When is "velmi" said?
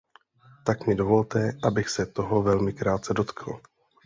2.43-2.73